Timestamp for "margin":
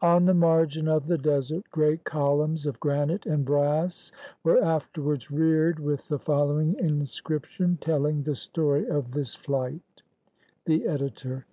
0.46-0.88